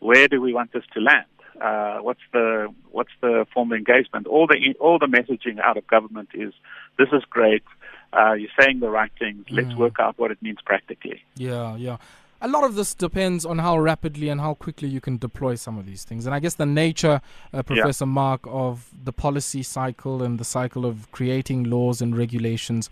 where 0.00 0.28
do 0.28 0.40
we 0.40 0.52
want 0.52 0.72
this 0.72 0.84
to 0.94 1.00
land? 1.00 1.26
Uh, 1.60 1.98
what's 1.98 2.20
the 2.32 2.68
what's 2.90 3.12
the 3.20 3.46
formal 3.52 3.76
engagement? 3.76 4.26
All 4.26 4.46
the 4.46 4.74
all 4.80 4.98
the 4.98 5.06
messaging 5.06 5.60
out 5.60 5.76
of 5.76 5.86
government 5.86 6.30
is 6.34 6.52
this 6.98 7.08
is 7.12 7.22
great. 7.28 7.62
Uh, 8.12 8.32
you're 8.32 8.50
saying 8.58 8.80
the 8.80 8.90
right 8.90 9.12
things. 9.18 9.44
Let's 9.50 9.68
mm. 9.68 9.76
work 9.76 10.00
out 10.00 10.18
what 10.18 10.30
it 10.30 10.42
means 10.42 10.58
practically. 10.64 11.22
Yeah, 11.36 11.76
yeah. 11.76 11.98
a 12.40 12.48
lot 12.48 12.64
of 12.64 12.74
this 12.74 12.94
depends 12.94 13.44
on 13.44 13.58
how 13.58 13.78
rapidly 13.78 14.28
and 14.30 14.40
how 14.40 14.54
quickly 14.54 14.88
you 14.88 15.00
can 15.00 15.18
deploy 15.18 15.54
some 15.54 15.78
of 15.78 15.86
these 15.86 16.04
things. 16.04 16.26
And 16.26 16.34
I 16.34 16.40
guess 16.40 16.54
the 16.54 16.66
nature, 16.66 17.20
uh, 17.52 17.62
Professor 17.62 18.06
yeah. 18.06 18.10
Mark, 18.10 18.40
of 18.46 18.90
the 19.04 19.12
policy 19.12 19.62
cycle 19.62 20.22
and 20.22 20.40
the 20.40 20.44
cycle 20.44 20.86
of 20.86 21.10
creating 21.12 21.64
laws 21.64 22.00
and 22.00 22.16
regulations 22.16 22.88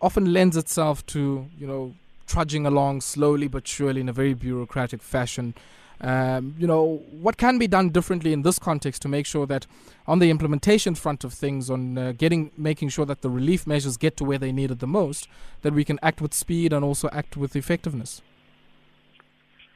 often 0.00 0.32
lends 0.32 0.56
itself 0.56 1.04
to, 1.06 1.46
you 1.58 1.66
know, 1.66 1.94
trudging 2.26 2.64
along 2.64 3.00
slowly 3.00 3.48
but 3.48 3.66
surely 3.66 4.00
in 4.00 4.08
a 4.08 4.12
very 4.12 4.34
bureaucratic 4.34 5.02
fashion. 5.02 5.54
Um, 6.00 6.54
you 6.58 6.66
know, 6.66 7.02
what 7.10 7.36
can 7.36 7.58
be 7.58 7.66
done 7.66 7.90
differently 7.90 8.32
in 8.32 8.42
this 8.42 8.58
context 8.58 9.02
to 9.02 9.08
make 9.08 9.26
sure 9.26 9.46
that 9.46 9.66
on 10.06 10.18
the 10.18 10.30
implementation 10.30 10.94
front 10.94 11.24
of 11.24 11.34
things, 11.34 11.70
on 11.70 11.98
uh, 11.98 12.12
getting, 12.16 12.50
making 12.56 12.88
sure 12.88 13.04
that 13.04 13.20
the 13.20 13.30
relief 13.30 13.66
measures 13.66 13.96
get 13.96 14.16
to 14.16 14.24
where 14.24 14.38
they 14.38 14.52
need 14.52 14.70
it 14.70 14.78
the 14.78 14.86
most, 14.86 15.28
that 15.62 15.74
we 15.74 15.84
can 15.84 15.98
act 16.02 16.20
with 16.20 16.32
speed 16.32 16.72
and 16.72 16.84
also 16.84 17.08
act 17.12 17.36
with 17.36 17.54
effectiveness? 17.54 18.22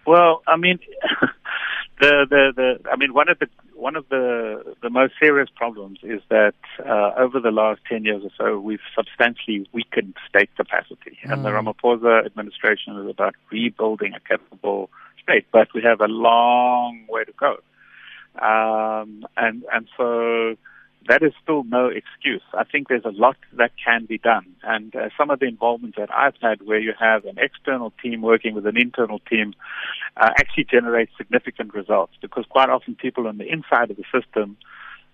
Well, 0.06 0.42
I 0.46 0.56
mean, 0.56 0.78
the, 2.00 2.26
the, 2.28 2.52
the, 2.56 2.90
I 2.90 2.96
mean, 2.96 3.12
one 3.12 3.28
of 3.28 3.38
the, 3.38 3.46
one 3.74 3.96
of 3.96 4.08
the, 4.08 4.74
the 4.82 4.90
most 4.90 5.14
serious 5.20 5.48
problems 5.54 5.98
is 6.02 6.22
that 6.30 6.54
uh, 6.80 7.12
over 7.18 7.38
the 7.40 7.50
last 7.50 7.80
10 7.88 8.04
years 8.04 8.22
or 8.24 8.30
so, 8.38 8.58
we've 8.58 8.80
substantially 8.96 9.68
weakened 9.72 10.14
state 10.28 10.54
capacity. 10.56 11.18
Mm. 11.24 11.32
And 11.32 11.44
the 11.44 11.50
mm. 11.50 11.74
Ramaphosa 11.74 12.24
administration 12.24 12.96
is 12.98 13.10
about 13.10 13.34
rebuilding 13.50 14.14
a 14.14 14.20
capable 14.20 14.90
state, 15.24 15.46
but 15.52 15.68
we 15.74 15.82
have 15.82 16.00
a 16.00 16.08
long 16.08 17.04
way 17.08 17.24
to 17.24 17.32
go. 17.32 17.56
Um, 18.40 19.26
and, 19.36 19.64
and 19.72 19.88
so, 19.96 20.56
that 21.08 21.22
is 21.22 21.32
still 21.42 21.64
no 21.64 21.88
excuse. 21.88 22.42
I 22.54 22.64
think 22.64 22.88
there's 22.88 23.04
a 23.04 23.10
lot 23.10 23.36
that 23.54 23.72
can 23.82 24.06
be 24.06 24.18
done. 24.18 24.46
And 24.62 24.94
uh, 24.94 25.08
some 25.18 25.30
of 25.30 25.40
the 25.40 25.46
involvements 25.46 25.96
that 25.98 26.12
I've 26.14 26.34
had 26.40 26.62
where 26.62 26.78
you 26.78 26.92
have 26.98 27.24
an 27.24 27.36
external 27.38 27.92
team 28.02 28.22
working 28.22 28.54
with 28.54 28.66
an 28.66 28.78
internal 28.78 29.18
team 29.18 29.54
uh, 30.16 30.30
actually 30.36 30.64
generates 30.64 31.12
significant 31.16 31.74
results 31.74 32.14
because 32.20 32.44
quite 32.48 32.70
often 32.70 32.94
people 32.94 33.26
on 33.26 33.38
the 33.38 33.46
inside 33.46 33.90
of 33.90 33.96
the 33.96 34.04
system 34.12 34.56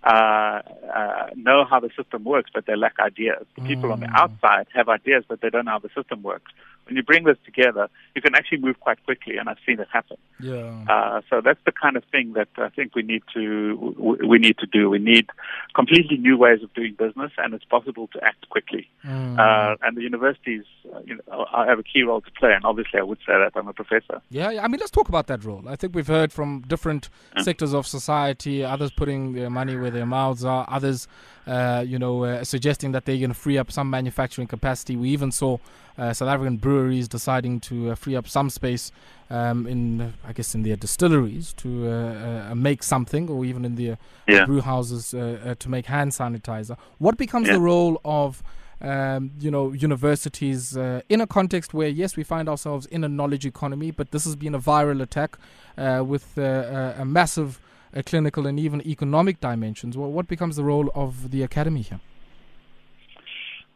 uh, 0.03 0.63
uh, 0.95 1.27
know 1.35 1.65
how 1.69 1.81
the 1.81 1.91
system 1.97 2.25
works, 2.25 2.51
but 2.55 2.67
they 2.67 2.77
lack 2.77 2.95
ideas. 3.01 3.45
The 3.57 3.63
people 3.63 3.93
on 3.93 4.01
the 4.01 4.07
mm. 4.07 4.15
outside 4.15 4.67
have 4.75 4.89
ideas, 4.89 5.25
but 5.29 5.41
they 5.41 5.51
don't 5.51 5.67
know 5.67 5.73
how 5.73 5.79
the 5.79 5.91
system 5.95 6.23
works 6.23 6.53
when 6.91 6.97
you 6.97 7.05
bring 7.05 7.23
this 7.23 7.37
together, 7.45 7.89
you 8.17 8.21
can 8.21 8.35
actually 8.35 8.59
move 8.59 8.81
quite 8.81 9.03
quickly, 9.05 9.37
and 9.37 9.49
I've 9.49 9.59
seen 9.65 9.79
it 9.79 9.87
happen. 9.93 10.17
Yeah. 10.41 10.85
Uh, 10.89 11.21
so 11.31 11.41
that's 11.41 11.61
the 11.65 11.71
kind 11.71 11.97
of 11.97 12.03
thing 12.11 12.33
that 12.33 12.49
I 12.57 12.69
think 12.69 12.97
we 12.97 13.03
need 13.03 13.23
to 13.33 14.19
we 14.27 14.39
need 14.39 14.59
to 14.59 14.67
do. 14.67 14.91
We 14.91 14.99
need 14.99 15.29
completely 15.73 16.17
new 16.17 16.37
ways 16.37 16.65
of 16.65 16.75
doing 16.75 16.95
business, 16.99 17.31
and 17.39 17.55
it's 17.55 17.65
possible 17.65 18.09
to 18.09 18.25
act 18.25 18.49
quickly. 18.51 18.89
Mm. 19.07 19.39
Uh, 19.39 19.77
and 19.83 19.97
the 19.97 20.03
universities, 20.03 20.65
you 21.05 21.17
know, 21.17 21.47
have 21.55 21.79
a 21.79 21.85
key 21.85 22.03
role 22.03 22.23
to 22.23 22.31
play. 22.33 22.53
And 22.53 22.65
obviously, 22.65 22.99
I 22.99 23.05
would 23.05 23.19
say 23.19 23.35
that 23.35 23.53
I'm 23.55 23.69
a 23.69 23.73
professor. 23.73 24.21
Yeah, 24.29 24.49
I 24.61 24.67
mean, 24.67 24.81
let's 24.81 24.91
talk 24.91 25.09
about 25.09 25.29
that 25.29 25.45
role. 25.45 25.63
I 25.69 25.77
think 25.77 25.95
we've 25.95 26.09
heard 26.09 26.33
from 26.33 26.63
different 26.67 27.09
yeah. 27.37 27.43
sectors 27.45 27.73
of 27.73 27.87
society, 27.87 28.65
others 28.65 28.91
putting 28.91 29.35
their 29.35 29.51
money 29.51 29.77
where 29.77 29.93
their 29.93 30.07
mouths 30.07 30.45
are, 30.45 30.67
others 30.69 31.07
uh, 31.47 31.85
you 31.87 31.99
know, 31.99 32.25
uh, 32.25 32.45
suggesting 32.45 32.93
that 32.93 33.05
they're 33.05 33.19
going 33.19 33.31
to 33.31 33.35
free 33.35 33.59
up 33.59 33.73
some 33.73 33.91
manufacturing 33.91 34.47
capacity. 34.47 34.97
We 34.97 35.11
even 35.11 35.33
saw 35.33 35.59
uh, 35.99 36.13
South 36.13 36.29
African 36.29 36.57
breweries 36.57 37.09
deciding 37.09 37.61
to 37.61 37.91
uh, 37.91 37.95
free 37.95 38.17
up 38.17 38.27
some 38.29 38.51
space 38.51 38.93
um, 39.31 39.67
in, 39.67 40.15
I 40.27 40.33
guess, 40.33 40.55
in 40.55 40.63
their 40.63 40.77
distilleries 40.77 41.53
to 41.55 41.89
uh, 41.89 42.55
make 42.55 42.83
something, 42.83 43.29
or 43.29 43.45
even 43.45 43.65
in 43.65 43.77
their 43.77 43.99
yeah. 44.27 44.45
brew 44.45 44.61
houses 44.61 45.11
to 45.11 45.69
make 45.69 45.87
hand 45.87 46.13
sanitizer. 46.13 46.77
What 46.99 47.17
becomes 47.17 47.47
yeah. 47.47 47.55
the 47.55 47.61
role 47.61 48.01
of 48.05 48.43
um, 48.81 49.33
you 49.39 49.51
know, 49.51 49.73
universities 49.73 50.77
uh, 50.77 51.03
in 51.09 51.21
a 51.21 51.27
context 51.27 51.75
where, 51.75 51.89
yes, 51.89 52.17
we 52.17 52.25
find 52.25 52.49
ourselves 52.49 52.87
in 52.87 53.05
a 53.05 53.09
knowledge 53.09 53.45
economy, 53.47 53.91
but 53.91 54.11
this 54.11 54.25
has 54.25 54.37
been 54.37 54.55
a 54.55 54.59
viral 54.59 55.03
attack 55.03 55.37
uh, 55.77 56.03
with 56.07 56.39
uh, 56.39 56.95
a 56.97 57.05
massive 57.05 57.61
uh, 57.95 58.03
clinical 58.05 58.47
and 58.47 58.59
even 58.59 58.87
economic 58.87 59.41
dimensions. 59.41 59.97
Well, 59.97 60.11
what 60.11 60.29
becomes 60.29 60.57
the 60.57 60.65
role 60.65 60.91
of 60.95 61.31
the 61.31 61.43
academy 61.43 61.83
here? 61.83 62.01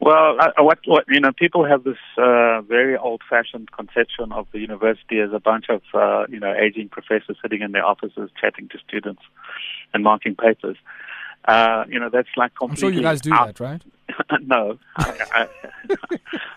Well, 0.05 0.37
uh, 0.39 0.63
what, 0.63 0.81
what 0.85 1.05
you 1.09 1.19
know, 1.19 1.33
people 1.33 1.65
have 1.65 1.83
this 1.83 1.97
uh, 2.19 2.61
very 2.61 2.95
old-fashioned 2.95 3.73
conception 3.73 4.33
of 4.33 4.47
the 4.53 4.59
university 4.59 5.19
as 5.19 5.31
a 5.33 5.41
bunch 5.41 5.71
of 5.71 5.81
uh, 5.95 6.27
you 6.29 6.39
know 6.39 6.53
aging 6.55 6.91
professors 6.91 7.39
sitting 7.41 7.63
in 7.63 7.73
their 7.73 7.87
offices 7.87 8.29
chatting 8.39 8.69
to 8.69 8.79
students 8.87 9.23
and 9.95 10.05
marking 10.05 10.35
papers. 10.37 10.77
Uh, 11.47 11.85
you 11.89 11.99
know, 11.99 12.11
that's 12.13 12.29
like 12.37 12.55
completely. 12.55 12.89
I'm 12.89 12.93
sure 12.93 12.99
you 12.99 13.03
guys 13.03 13.23
do 13.23 13.33
out. 13.33 13.47
that, 13.47 13.61
right? 13.61 13.83
no. 14.43 14.79
I, 14.97 15.49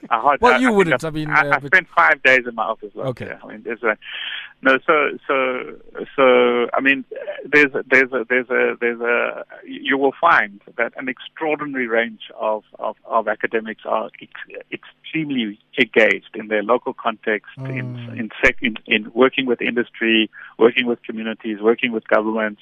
I, 0.10 0.16
I, 0.16 0.38
well, 0.40 0.62
you 0.62 0.72
wouldn't. 0.72 1.04
I, 1.04 1.10
mean, 1.10 1.30
I, 1.30 1.50
uh, 1.50 1.60
spent 1.66 1.88
five 1.96 2.22
days 2.24 2.42
in 2.48 2.56
my 2.56 2.64
office. 2.64 2.92
okay. 2.96 3.26
Year. 3.26 3.40
I 3.44 3.48
mean, 3.48 3.64
there's 3.64 3.84
a 3.84 3.98
no. 4.62 4.78
So, 4.86 5.18
so, 5.28 5.76
so. 6.16 6.68
I 6.74 6.82
mean, 6.82 7.06
there's 7.46 7.74
a, 7.74 7.84
there's 7.90 8.12
a 8.12 8.26
there's 8.30 8.50
a 8.50 8.76
there's 8.80 9.02
a. 9.02 9.46
You 9.66 9.98
will 9.98 10.14
find 10.20 10.62
that 10.78 10.94
an 10.98 11.10
extraordinary 11.10 11.88
range 11.88 12.22
of 12.40 12.64
of, 12.80 12.96
of 13.06 13.28
academics 13.28 13.82
are 13.86 14.10
ex- 14.22 14.66
extremely 14.72 15.60
engaged 15.78 16.36
in 16.36 16.48
their 16.48 16.64
local 16.64 16.94
context, 16.94 17.52
mm. 17.58 17.70
in 17.70 18.18
in, 18.18 18.30
sec- 18.44 18.62
in 18.62 18.78
in 18.86 19.12
working 19.14 19.46
with 19.46 19.62
industry, 19.62 20.30
working 20.58 20.88
with 20.88 21.02
communities, 21.04 21.60
working 21.62 21.92
with 21.92 22.08
governments. 22.08 22.62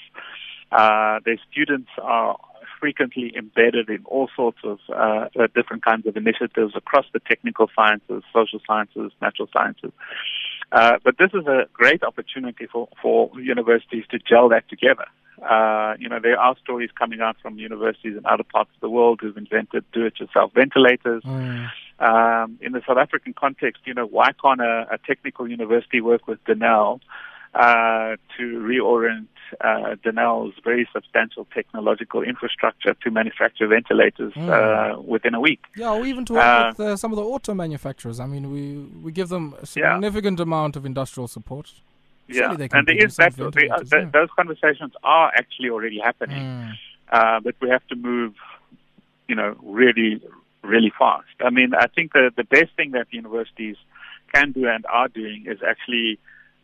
Uh, 0.72 1.20
their 1.24 1.38
students 1.50 1.90
are 2.02 2.38
frequently 2.80 3.34
embedded 3.36 3.90
in 3.90 4.04
all 4.06 4.30
sorts 4.36 4.60
of 4.64 4.80
uh, 4.90 5.28
uh, 5.40 5.48
different 5.56 5.84
kinds 5.84 6.06
of 6.08 6.16
initiatives 6.18 6.74
across 6.76 7.06
the 7.14 7.20
technical 7.20 7.70
sciences, 7.76 8.24
social 8.34 8.60
sciences, 8.66 9.12
natural 9.22 9.48
sciences. 9.52 9.92
Uh, 10.72 10.98
but 11.04 11.18
this 11.18 11.30
is 11.34 11.46
a 11.48 11.66
great 11.74 12.04
opportunity 12.04 12.66
for, 12.66 12.88
for 13.02 13.30
universities 13.40 14.04
to 14.10 14.20
gel 14.20 14.50
that 14.50 14.68
together. 14.70 15.06
Uh, 15.42 15.96
you 16.00 16.08
know, 16.08 16.20
there 16.22 16.40
are 16.40 16.56
stories 16.64 16.90
coming 16.98 17.20
out 17.22 17.36
from 17.42 17.58
universities 17.58 18.16
in 18.18 18.26
other 18.26 18.44
parts 18.44 18.70
of 18.74 18.82
the 18.82 18.90
world 18.90 19.20
who've 19.22 19.38
invented 19.38 19.84
do-it-yourself 19.92 20.52
ventilators. 20.54 21.24
Mm. 21.24 21.70
Um, 22.00 22.58
in 22.62 22.72
the 22.72 22.82
South 22.88 22.98
African 22.98 23.34
context, 23.34 23.82
you 23.86 23.94
know, 23.94 24.06
why 24.06 24.32
can't 24.42 24.62
a, 24.62 24.88
a 24.92 24.98
technical 25.06 25.48
university 25.48 26.02
work 26.02 26.28
with 26.28 26.44
Denel 26.46 27.00
uh, 27.56 28.18
to 28.38 28.44
reorient 28.60 29.28
uh, 29.62 29.96
Denel's 30.04 30.54
very 30.64 30.88
substantial 30.92 31.48
technological 31.54 32.22
infrastructure 32.22 32.94
to 33.04 33.12
manufacture 33.12 33.68
ventilators 33.68 34.34
mm. 34.34 34.50
uh, 34.50 35.00
within 35.02 35.34
a 35.34 35.40
week. 35.40 35.62
Yeah, 35.76 35.94
or 35.94 36.06
even 36.06 36.26
to 36.26 36.34
work 36.34 36.44
uh, 36.44 36.74
with 36.78 36.88
uh, 36.88 36.98
some 36.98 37.12
of 37.12 37.16
the 37.16 37.24
auto 37.24 37.54
manufacturers. 37.54 38.20
I 38.20 38.26
mean, 38.26 38.52
we, 38.52 38.76
we 39.02 39.12
give 39.12 39.30
them 39.30 39.56
a 39.62 39.66
significant 39.66 40.40
yeah. 40.40 40.44
amount 40.44 40.76
of 40.76 40.86
industrial 40.86 41.28
support. 41.28 41.72
Yeah, 42.28 42.52
and 42.52 42.88
there 42.88 43.06
is 43.06 43.16
that, 43.18 43.36
they, 43.36 43.68
yeah. 43.68 44.10
those 44.12 44.30
conversations 44.36 44.94
are 45.04 45.32
actually 45.36 45.70
already 45.70 46.00
happening, 46.00 46.42
mm. 46.42 46.72
Uh, 47.12 47.40
but 47.40 47.54
we 47.62 47.70
have 47.70 47.86
to 47.86 47.96
move, 47.96 48.34
you 49.28 49.36
know, 49.36 49.56
really, 49.62 50.20
really 50.64 50.92
fast. 50.98 51.28
I 51.40 51.52
mean, 51.52 51.76
I 51.76 51.86
think 51.86 52.14
the 52.14 52.32
the 52.36 52.44
best 52.44 52.72
thing 52.76 52.92
that 52.92 53.06
universities 53.12 53.76
can 54.34 54.54
do 54.54 54.68
and 54.68 54.84
are 54.88 55.08
doing 55.08 55.46
is 55.46 55.60
actually 55.62 56.18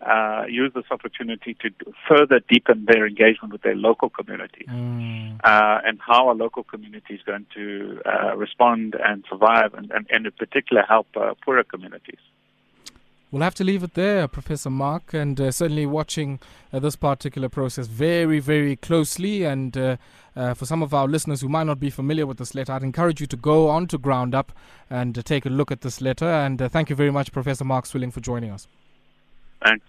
uh, 0.05 0.45
use 0.49 0.71
this 0.73 0.85
opportunity 0.89 1.55
to 1.55 1.69
further 2.09 2.39
deepen 2.49 2.85
their 2.85 3.05
engagement 3.05 3.53
with 3.53 3.61
their 3.61 3.75
local 3.75 4.09
community 4.09 4.65
mm. 4.67 5.39
uh, 5.43 5.79
and 5.85 5.99
how 6.05 6.31
a 6.31 6.33
local 6.33 6.63
community 6.63 7.13
is 7.13 7.21
going 7.23 7.45
to 7.53 8.01
uh, 8.05 8.35
respond 8.35 8.95
and 9.03 9.23
survive 9.29 9.73
and, 9.73 9.91
and, 9.91 10.07
and, 10.09 10.25
in 10.25 10.31
particular 10.31 10.83
help 10.87 11.07
uh, 11.15 11.33
poorer 11.45 11.63
communities. 11.63 12.19
We'll 13.29 13.43
have 13.43 13.55
to 13.55 13.63
leave 13.63 13.83
it 13.83 13.93
there, 13.93 14.27
Professor 14.27 14.69
Mark, 14.69 15.13
and 15.13 15.39
uh, 15.39 15.51
certainly 15.51 15.85
watching 15.85 16.39
uh, 16.73 16.79
this 16.79 16.95
particular 16.97 17.47
process 17.47 17.87
very, 17.87 18.39
very 18.39 18.75
closely. 18.75 19.43
And 19.45 19.73
for 19.73 20.65
some 20.65 20.83
of 20.83 20.93
our 20.93 21.07
listeners 21.07 21.39
who 21.39 21.47
might 21.47 21.63
not 21.63 21.79
be 21.79 21.89
familiar 21.89 22.25
with 22.25 22.39
this 22.39 22.53
letter, 22.55 22.73
I'd 22.73 22.83
encourage 22.83 23.21
you 23.21 23.27
to 23.27 23.37
go 23.37 23.69
on 23.69 23.87
to 23.87 23.97
Ground 23.97 24.35
Up 24.35 24.51
and 24.89 25.23
take 25.25 25.45
a 25.45 25.49
look 25.49 25.71
at 25.71 25.79
this 25.79 26.01
letter. 26.01 26.27
And 26.27 26.59
thank 26.59 26.89
you 26.89 26.95
very 26.95 27.11
much, 27.11 27.31
Professor 27.31 27.63
Mark 27.63 27.85
Swilling, 27.85 28.11
for 28.11 28.19
joining 28.19 28.51
us. 28.51 28.67
Thanks. 29.63 29.85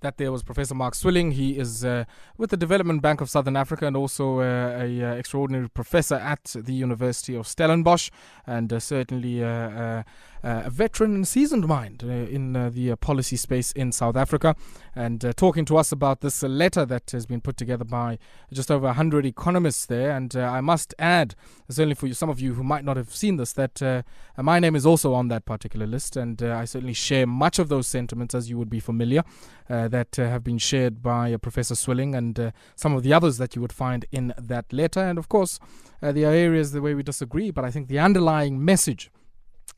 That 0.00 0.16
there 0.16 0.32
was 0.32 0.42
Professor 0.42 0.74
Mark 0.74 0.94
Swilling. 0.94 1.32
He 1.32 1.58
is 1.58 1.84
uh, 1.84 2.04
with 2.38 2.48
the 2.48 2.56
Development 2.56 3.02
Bank 3.02 3.20
of 3.20 3.28
Southern 3.28 3.54
Africa 3.54 3.86
and 3.86 3.94
also 3.94 4.40
uh, 4.40 4.78
a 4.80 5.02
uh, 5.02 5.14
extraordinary 5.14 5.68
professor 5.68 6.14
at 6.14 6.44
the 6.54 6.72
University 6.72 7.34
of 7.34 7.46
Stellenbosch, 7.46 8.10
and 8.46 8.72
uh, 8.72 8.80
certainly 8.80 9.44
uh, 9.44 9.48
uh, 9.48 10.02
a 10.42 10.70
veteran 10.70 11.16
and 11.16 11.28
seasoned 11.28 11.66
mind 11.66 12.02
in 12.02 12.54
the 12.72 12.96
policy 12.96 13.36
space 13.36 13.72
in 13.72 13.92
South 13.92 14.16
Africa. 14.16 14.56
And 14.96 15.20
talking 15.36 15.66
to 15.66 15.76
us 15.76 15.92
about 15.92 16.22
this 16.22 16.42
letter 16.42 16.86
that 16.86 17.10
has 17.10 17.26
been 17.26 17.42
put 17.42 17.58
together 17.58 17.84
by 17.84 18.18
just 18.50 18.70
over 18.70 18.86
100 18.86 19.26
economists 19.26 19.84
there. 19.84 20.16
And 20.16 20.34
I 20.34 20.62
must 20.62 20.94
add, 20.98 21.34
certainly 21.68 21.94
for 21.94 22.06
you, 22.06 22.14
some 22.14 22.30
of 22.30 22.40
you 22.40 22.54
who 22.54 22.64
might 22.64 22.84
not 22.84 22.96
have 22.96 23.14
seen 23.14 23.36
this, 23.36 23.52
that 23.52 24.04
my 24.38 24.58
name 24.58 24.74
is 24.74 24.86
also 24.86 25.12
on 25.12 25.28
that 25.28 25.44
particular 25.44 25.86
list, 25.86 26.16
and 26.16 26.42
I 26.42 26.64
certainly 26.64 26.94
share 26.94 27.26
much 27.26 27.58
of 27.58 27.68
those 27.68 27.86
sentiments, 27.86 28.34
as 28.34 28.48
you 28.48 28.56
would 28.56 28.70
be 28.70 28.80
familiar 28.80 29.22
uh, 29.70 29.88
that 29.90 30.18
uh, 30.18 30.28
have 30.28 30.42
been 30.42 30.58
shared 30.58 31.02
by 31.02 31.32
uh, 31.32 31.38
Professor 31.38 31.74
Swilling 31.74 32.14
and 32.14 32.38
uh, 32.38 32.50
some 32.76 32.94
of 32.94 33.02
the 33.02 33.12
others 33.12 33.38
that 33.38 33.54
you 33.54 33.62
would 33.62 33.72
find 33.72 34.04
in 34.10 34.32
that 34.38 34.72
letter. 34.72 35.00
And 35.00 35.18
of 35.18 35.28
course, 35.28 35.58
there 36.00 36.30
are 36.30 36.34
areas 36.34 36.72
the 36.72 36.80
way 36.80 36.94
we 36.94 37.02
disagree, 37.02 37.50
but 37.50 37.64
I 37.64 37.70
think 37.70 37.88
the 37.88 37.98
underlying 37.98 38.64
message 38.64 39.10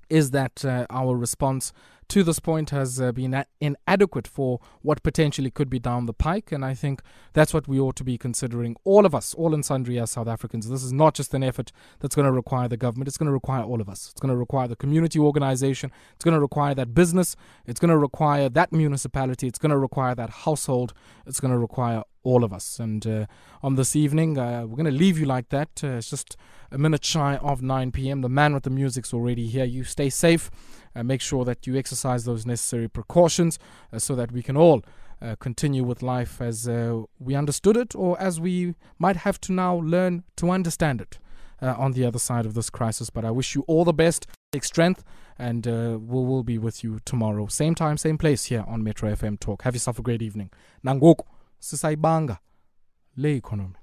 is 0.09 0.31
that 0.31 0.65
uh, 0.65 0.87
our 0.91 1.17
response 1.17 1.73
to 2.13 2.23
this 2.23 2.41
point 2.41 2.69
has 2.69 3.01
uh, 3.01 3.11
been 3.11 3.33
a- 3.33 3.47
inadequate 3.59 4.29
for 4.29 4.61
what 4.83 5.03
potentially 5.03 5.51
could 5.51 5.71
be 5.71 5.79
down 5.79 6.05
the 6.05 6.13
pike. 6.13 6.53
And 6.53 6.63
I 6.63 6.75
think 6.75 7.01
that's 7.33 7.55
what 7.55 7.67
we 7.67 7.81
ought 7.81 7.97
to 7.97 8.05
be 8.05 8.19
considering, 8.19 8.77
all 8.85 9.07
of 9.07 9.15
us, 9.15 9.33
all 9.33 9.55
and 9.55 9.65
sundry 9.65 9.99
as 9.99 10.11
South 10.11 10.29
Africans. 10.29 10.69
This 10.69 10.83
is 10.83 10.93
not 10.93 11.15
just 11.15 11.33
an 11.33 11.43
effort 11.43 11.73
that's 12.01 12.15
going 12.15 12.27
to 12.27 12.33
require 12.33 12.69
the 12.69 12.77
government, 12.77 13.09
it's 13.09 13.17
going 13.17 13.29
to 13.29 13.33
require 13.33 13.63
all 13.63 13.81
of 13.81 13.89
us. 13.89 14.11
It's 14.11 14.21
going 14.21 14.29
to 14.29 14.37
require 14.37 14.69
the 14.69 14.77
community 14.77 15.19
organization, 15.19 15.91
it's 16.15 16.23
going 16.23 16.35
to 16.35 16.41
require 16.41 16.75
that 16.75 16.93
business, 16.93 17.35
it's 17.65 17.81
going 17.81 17.89
to 17.89 17.97
require 17.97 18.51
that 18.51 18.73
municipality, 18.73 19.47
it's 19.47 19.59
going 19.59 19.71
to 19.71 19.79
require 19.79 20.15
that 20.15 20.29
household, 20.29 20.93
it's 21.27 21.41
going 21.41 21.53
to 21.53 21.59
require 21.59 22.03
all 22.25 22.45
of 22.45 22.53
us. 22.53 22.79
And 22.79 23.07
uh, 23.07 23.27
on 23.63 23.77
this 23.77 23.97
evening, 23.97 24.39
uh, 24.39 24.65
we're 24.67 24.77
going 24.77 24.87
to 24.87 24.91
leave 24.91 25.19
you 25.19 25.27
like 25.27 25.49
that. 25.51 25.83
Uh, 25.83 25.99
it's 25.99 26.11
just 26.11 26.37
a 26.71 26.79
minute 26.79 27.05
shy 27.05 27.37
of 27.37 27.63
9 27.63 27.93
p.m. 27.93 28.21
The 28.21 28.29
man 28.29 28.55
with 28.55 28.63
the 28.63 28.71
music's 28.71 29.13
already 29.13 29.47
here. 29.47 29.65
You 29.65 29.85
stay 29.85 30.11
safe. 30.11 30.51
Uh, 30.95 31.03
make 31.03 31.21
sure 31.21 31.45
that 31.45 31.67
you 31.67 31.77
exercise 31.77 32.25
those 32.25 32.47
necessary 32.47 32.89
precautions 32.89 33.59
uh, 33.93 33.99
so 33.99 34.15
that 34.15 34.33
we 34.33 34.43
can 34.43 34.57
all 34.57 34.83
uh, 35.21 35.37
continue 35.37 35.85
with 35.85 36.03
life 36.03 36.41
as 36.41 36.69
we 37.19 37.35
understood 37.35 37.77
it 37.77 37.95
or 37.95 38.21
as 38.21 38.41
we 38.41 38.75
might 38.99 39.17
have 39.17 39.41
to 39.41 39.53
now 39.53 39.77
learn 39.77 40.25
to 40.37 40.51
understand 40.51 41.01
it. 41.01 41.19
on 41.63 41.93
the 41.93 42.05
other 42.05 42.19
side 42.19 42.45
of 42.45 42.55
this 42.55 42.71
crisis, 42.71 43.09
but 43.09 43.25
I 43.25 43.31
wish 43.31 43.55
you 43.55 43.63
all 43.69 43.85
the 43.85 43.93
best, 43.93 44.27
take 44.51 44.65
strength, 44.65 45.05
and 45.39 45.65
we'll, 45.65 46.25
we'll 46.25 46.43
be 46.43 46.59
with 46.59 46.83
you 46.83 46.99
tomorrow. 47.05 47.47
Same 47.47 47.77
time, 47.77 47.97
same 47.97 48.19
place 48.19 48.47
here 48.47 48.65
on 48.67 48.83
Metro 48.83 49.09
FM 49.15 49.39
Talk. 49.39 49.63
Have 49.63 49.77
yourself 49.77 49.97
a 50.01 50.03
great 50.03 50.23
evening. 50.23 50.51
Nangoku. 50.85 51.25
Sisayibanga 51.63 52.37
le 53.17 53.37
economy 53.37 53.75